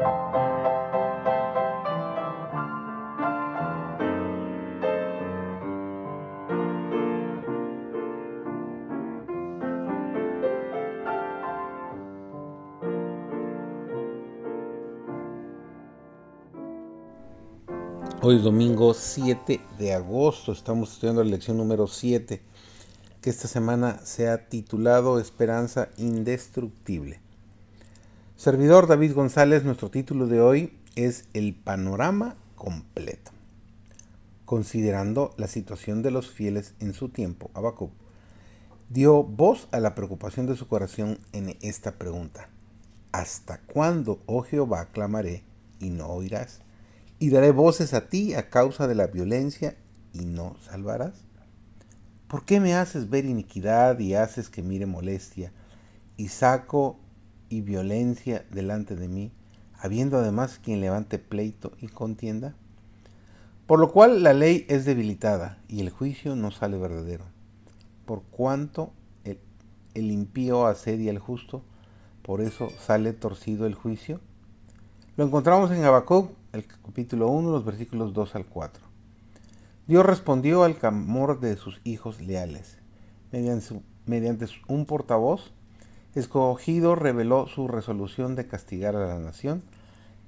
Hoy 0.00 0.06
es 18.36 18.44
domingo 18.44 18.94
7 18.94 19.60
de 19.78 19.94
agosto, 19.94 20.52
estamos 20.52 20.92
estudiando 20.92 21.24
la 21.24 21.30
lección 21.30 21.56
número 21.56 21.88
7, 21.88 22.40
que 23.20 23.30
esta 23.30 23.48
semana 23.48 23.98
se 24.04 24.28
ha 24.28 24.48
titulado 24.48 25.18
Esperanza 25.18 25.88
Indestructible. 25.96 27.20
Servidor 28.38 28.86
David 28.86 29.14
González, 29.14 29.64
nuestro 29.64 29.90
título 29.90 30.28
de 30.28 30.40
hoy 30.40 30.78
es 30.94 31.24
El 31.34 31.56
panorama 31.56 32.36
completo. 32.54 33.32
Considerando 34.44 35.34
la 35.36 35.48
situación 35.48 36.04
de 36.04 36.12
los 36.12 36.30
fieles 36.30 36.74
en 36.78 36.94
su 36.94 37.08
tiempo, 37.08 37.50
Habacuc 37.54 37.90
dio 38.90 39.24
voz 39.24 39.66
a 39.72 39.80
la 39.80 39.96
preocupación 39.96 40.46
de 40.46 40.54
su 40.54 40.68
corazón 40.68 41.18
en 41.32 41.56
esta 41.62 41.98
pregunta. 41.98 42.48
¿Hasta 43.10 43.58
cuándo, 43.58 44.22
oh 44.26 44.42
Jehová, 44.42 44.86
clamaré 44.92 45.42
y 45.80 45.90
no 45.90 46.06
oirás? 46.06 46.60
y 47.18 47.30
daré 47.30 47.50
voces 47.50 47.92
a 47.92 48.08
ti 48.08 48.34
a 48.34 48.50
causa 48.50 48.86
de 48.86 48.94
la 48.94 49.08
violencia 49.08 49.74
y 50.12 50.26
no 50.26 50.54
salvarás? 50.62 51.24
¿Por 52.28 52.44
qué 52.44 52.60
me 52.60 52.76
haces 52.76 53.10
ver 53.10 53.24
iniquidad 53.24 53.98
y 53.98 54.14
haces 54.14 54.48
que 54.48 54.62
mire 54.62 54.86
molestia 54.86 55.50
y 56.16 56.28
saco 56.28 57.00
y 57.48 57.60
violencia 57.60 58.44
delante 58.50 58.96
de 58.96 59.08
mí, 59.08 59.32
habiendo 59.78 60.18
además 60.18 60.60
quien 60.62 60.80
levante 60.80 61.18
pleito 61.18 61.72
y 61.80 61.88
contienda? 61.88 62.54
Por 63.66 63.78
lo 63.78 63.92
cual 63.92 64.22
la 64.22 64.32
ley 64.32 64.64
es 64.68 64.84
debilitada 64.84 65.58
y 65.68 65.80
el 65.80 65.90
juicio 65.90 66.36
no 66.36 66.50
sale 66.50 66.78
verdadero. 66.78 67.24
Por 68.06 68.22
cuanto 68.22 68.92
el, 69.24 69.38
el 69.94 70.10
impío 70.10 70.66
asedia 70.66 71.10
al 71.10 71.18
justo, 71.18 71.62
por 72.22 72.40
eso 72.40 72.70
sale 72.78 73.12
torcido 73.12 73.66
el 73.66 73.74
juicio. 73.74 74.20
Lo 75.16 75.24
encontramos 75.24 75.70
en 75.70 75.84
Habacuc 75.84 76.30
el 76.52 76.66
capítulo 76.66 77.28
1, 77.28 77.50
los 77.50 77.64
versículos 77.64 78.12
2 78.14 78.34
al 78.34 78.46
4. 78.46 78.82
Dios 79.86 80.04
respondió 80.04 80.64
al 80.64 80.76
clamor 80.76 81.40
de 81.40 81.56
sus 81.56 81.80
hijos 81.84 82.20
leales. 82.20 82.78
Mediante, 83.32 83.82
mediante 84.06 84.46
un 84.66 84.86
portavoz, 84.86 85.52
escogido 86.14 86.94
reveló 86.94 87.46
su 87.46 87.68
resolución 87.68 88.34
de 88.36 88.46
castigar 88.46 88.96
a 88.96 89.06
la 89.06 89.18
nación 89.18 89.62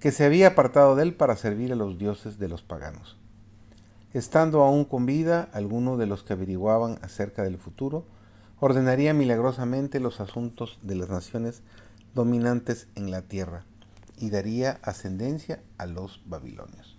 que 0.00 0.12
se 0.12 0.24
había 0.24 0.48
apartado 0.48 0.96
de 0.96 1.04
él 1.04 1.14
para 1.14 1.36
servir 1.36 1.72
a 1.72 1.76
los 1.76 1.98
dioses 1.98 2.38
de 2.38 2.48
los 2.48 2.62
paganos. 2.62 3.16
Estando 4.12 4.62
aún 4.62 4.84
con 4.84 5.06
vida, 5.06 5.48
alguno 5.52 5.96
de 5.96 6.06
los 6.06 6.22
que 6.22 6.32
averiguaban 6.32 6.98
acerca 7.02 7.42
del 7.44 7.56
futuro 7.56 8.04
ordenaría 8.60 9.14
milagrosamente 9.14 10.00
los 10.00 10.20
asuntos 10.20 10.78
de 10.82 10.94
las 10.94 11.08
naciones 11.08 11.62
dominantes 12.14 12.88
en 12.94 13.10
la 13.10 13.22
tierra 13.22 13.64
y 14.18 14.30
daría 14.30 14.78
ascendencia 14.82 15.62
a 15.78 15.86
los 15.86 16.22
babilonios. 16.26 16.96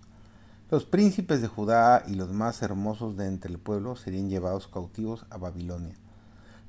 Los 0.69 0.85
príncipes 0.85 1.41
de 1.41 1.47
Judá 1.47 2.03
y 2.07 2.15
los 2.15 2.33
más 2.33 2.61
hermosos 2.63 3.15
de 3.15 3.27
entre 3.27 3.51
el 3.51 3.59
pueblo 3.59 3.95
serían 3.95 4.29
llevados 4.29 4.67
cautivos 4.67 5.25
a 5.29 5.37
Babilonia. 5.37 5.95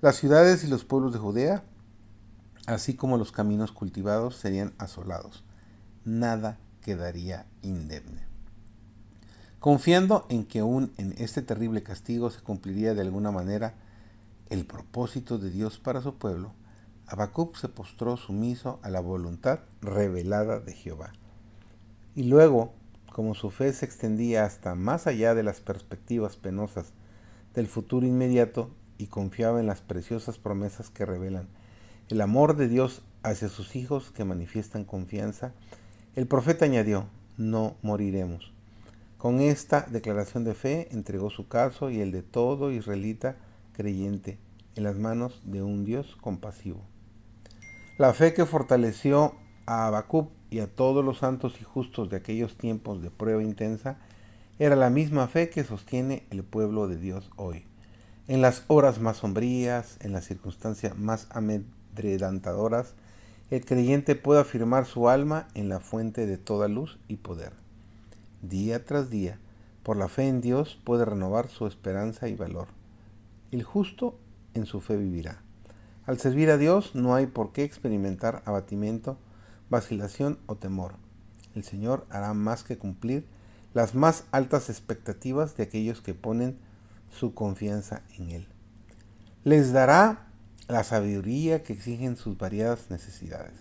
Las 0.01 0.17
ciudades 0.17 0.63
y 0.63 0.67
los 0.67 0.85
pueblos 0.85 1.13
de 1.13 1.19
Judea, 1.19 1.65
así 2.67 2.95
como 2.95 3.17
los 3.17 3.33
caminos 3.33 3.73
cultivados, 3.73 4.37
serían 4.37 4.75
asolados. 4.79 5.45
Nada 6.05 6.59
quedaría 6.83 7.47
indemne. 7.63 8.23
Confiando 9.59 10.27
en 10.29 10.45
que 10.45 10.59
aún 10.59 10.93
en 10.99 11.15
este 11.19 11.41
terrible 11.41 11.83
castigo 11.83 12.31
se 12.31 12.43
cumpliría 12.43 12.95
de 12.95 13.01
alguna 13.01 13.31
manera 13.31 13.75
el 14.51 14.67
propósito 14.67 15.39
de 15.39 15.51
Dios 15.51 15.79
para 15.79 16.03
su 16.03 16.17
pueblo, 16.17 16.53
Habacuc 17.07 17.57
se 17.57 17.69
postró 17.69 18.17
sumiso 18.17 18.79
a 18.83 18.91
la 18.91 19.01
voluntad 19.01 19.61
revelada 19.81 20.61
de 20.61 20.73
Jehová. 20.73 21.13
Y 22.15 22.25
luego, 22.25 22.75
como 23.11 23.35
su 23.35 23.51
fe 23.51 23.73
se 23.73 23.87
extendía 23.87 24.45
hasta 24.45 24.75
más 24.75 25.07
allá 25.07 25.35
de 25.35 25.43
las 25.43 25.61
perspectivas 25.61 26.37
penosas 26.37 26.93
del 27.55 27.67
futuro 27.67 28.07
inmediato 28.07 28.71
y 28.99 29.07
confiaba 29.07 29.61
en 29.61 29.67
las 29.67 29.81
preciosas 29.81 30.39
promesas 30.39 30.91
que 30.91 31.07
revelan 31.07 31.49
el 32.09 32.21
amor 32.21 32.57
de 32.57 32.69
Dios 32.69 33.03
hacia 33.23 33.49
sus 33.49 33.77
hijos 33.77 34.11
que 34.11 34.25
manifiestan 34.25 34.85
confianza, 34.85 35.53
el 36.15 36.27
profeta 36.27 36.65
añadió, 36.65 37.07
no 37.37 37.77
moriremos. 37.83 38.53
Con 39.19 39.41
esta 39.41 39.87
declaración 39.91 40.45
de 40.45 40.55
fe 40.55 40.89
entregó 40.93 41.31
su 41.31 41.49
caso 41.49 41.91
y 41.91 42.01
el 42.01 42.13
de 42.13 42.23
todo 42.23 42.71
israelita 42.71 43.37
creyente 43.73 44.39
en 44.77 44.85
las 44.85 44.97
manos 44.97 45.41
de 45.45 45.63
un 45.63 45.85
Dios 45.85 46.17
compasivo. 46.21 46.83
La 47.97 48.13
fe 48.13 48.35
que 48.35 48.45
fortaleció 48.45 49.35
a 49.67 49.87
Habacuc 49.87 50.31
y 50.51 50.61
a 50.61 50.67
todos 50.67 51.05
los 51.05 51.19
santos 51.19 51.61
y 51.61 51.65
justos 51.65 52.11
de 52.11 52.17
aquellos 52.17 52.57
tiempos 52.57 53.01
de 53.03 53.11
prueba 53.11 53.43
intensa 53.43 53.97
era 54.59 54.77
la 54.77 54.91
misma 54.91 55.27
fe 55.27 55.49
que 55.49 55.65
sostiene 55.65 56.27
el 56.31 56.45
pueblo 56.45 56.87
de 56.87 56.97
Dios 56.97 57.31
hoy. 57.37 57.65
En 58.29 58.43
las 58.43 58.65
horas 58.69 59.01
más 59.01 59.19
sombrías, 59.19 59.97
en 60.01 60.13
las 60.13 60.27
circunstancias 60.27 60.97
más 60.97 61.29
el 63.51 63.65
creyente 63.65 64.17
puede 64.17 64.41
afirmar 64.41 64.87
su 64.87 65.09
alma 65.09 65.49
en 65.55 65.69
la 65.69 65.81
fuente 65.81 66.27
de 66.27 66.39
toda 66.39 66.69
luz 66.69 66.99
y 67.09 67.17
poder. 67.17 67.53
Día 68.43 68.85
tras 68.85 69.11
día, 69.11 69.39
por 69.83 69.97
la 69.97 70.09
fe 70.09 70.29
en 70.29 70.41
Dios 70.41 70.81
puede 70.83 71.05
renovar 71.05 71.49
su 71.49 71.67
esperanza 71.67 72.29
y 72.29 72.35
valor. 72.35 72.69
El 73.51 73.63
justo 73.63 74.19
en 74.55 74.67
su 74.67 74.81
fe 74.81 74.97
vivirá. 74.97 75.43
Al 76.07 76.19
servir 76.19 76.51
a 76.51 76.59
Dios 76.59 76.95
no 76.95 77.15
hay 77.15 77.27
por 77.27 77.53
qué 77.53 77.65
experimentar 77.65 78.43
abatimiento, 78.45 79.17
vacilación 79.71 80.39
o 80.47 80.57
temor. 80.57 80.95
El 81.55 81.65
Señor 81.65 82.07
hará 82.11 82.35
más 82.35 82.65
que 82.65 82.77
cumplir 82.77 83.27
las 83.73 83.95
más 83.95 84.25
altas 84.33 84.71
expectativas 84.71 85.57
de 85.57 85.65
aquellos 85.65 86.01
que 86.01 86.15
ponen 86.15 86.59
su 87.11 87.35
confianza 87.35 88.03
en 88.19 88.31
Él. 88.31 88.47
Les 89.45 89.73
dará 89.73 90.27
la 90.69 90.83
sabiduría 90.83 91.63
que 91.63 91.75
exigen 91.75 92.17
sus 92.17 92.39
variadas 92.39 92.91
necesidades. 92.91 93.53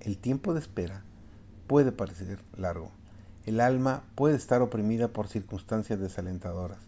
El 0.00 0.18
tiempo 0.18 0.52
de 0.52 0.60
espera 0.60 1.02
puede 1.66 1.92
parecer 1.92 2.40
largo. 2.56 2.90
El 3.46 3.60
alma 3.60 4.04
puede 4.14 4.36
estar 4.36 4.60
oprimida 4.60 5.08
por 5.08 5.28
circunstancias 5.28 5.98
desalentadoras. 5.98 6.78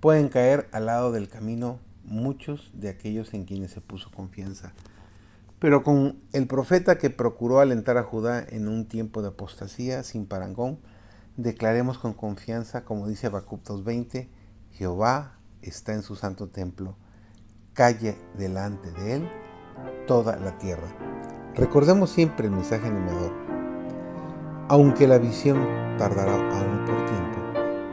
Pueden 0.00 0.28
caer 0.28 0.68
al 0.72 0.86
lado 0.86 1.12
del 1.12 1.28
camino 1.28 1.78
muchos 2.04 2.70
de 2.74 2.90
aquellos 2.90 3.32
en 3.32 3.44
quienes 3.44 3.70
se 3.70 3.80
puso 3.80 4.10
confianza. 4.10 4.74
Pero 5.58 5.82
con 5.82 6.20
el 6.32 6.46
profeta 6.46 6.98
que 6.98 7.08
procuró 7.08 7.60
alentar 7.60 7.96
a 7.96 8.02
Judá 8.02 8.44
en 8.46 8.68
un 8.68 8.86
tiempo 8.86 9.22
de 9.22 9.28
apostasía 9.28 10.02
sin 10.02 10.26
parangón, 10.26 10.78
declaremos 11.36 11.98
con 11.98 12.12
confianza, 12.12 12.84
como 12.84 13.08
dice 13.08 13.28
Habacuc 13.28 13.64
2.20, 13.64 14.28
Jehová 14.72 15.38
está 15.62 15.94
en 15.94 16.02
su 16.02 16.16
santo 16.16 16.48
templo, 16.48 16.96
calle 17.74 18.16
delante 18.34 18.90
de 18.92 19.14
él 19.16 19.30
toda 20.06 20.36
la 20.36 20.56
tierra. 20.58 20.88
Recordemos 21.54 22.10
siempre 22.10 22.46
el 22.46 22.52
mensaje 22.52 22.86
animador. 22.86 23.32
Aunque 24.68 25.06
la 25.06 25.18
visión 25.18 25.58
tardará 25.98 26.34
aún 26.34 26.84
por 26.86 26.96
tiempo, 27.06 27.38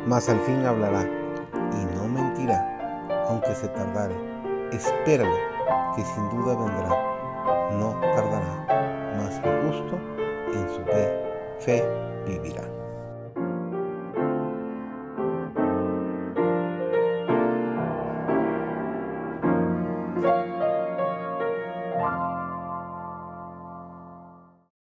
mas 0.07 0.29
al 0.29 0.39
fin 0.41 0.65
hablará 0.65 1.03
y 1.03 1.95
no 1.95 2.07
mentirá 2.07 2.79
aunque 3.29 3.53
se 3.53 3.67
tardare, 3.69 4.15
espéralo, 4.71 5.35
que 5.95 6.03
sin 6.03 6.29
duda 6.29 6.55
vendrá, 6.55 6.89
no 7.77 7.99
tardará, 8.01 8.65
mas 9.17 9.39
el 9.43 9.61
justo 9.67 9.99
en 10.51 10.69
su 10.69 10.81
fe, 10.85 11.29
fe 11.59 11.83
vivirá. 12.25 12.78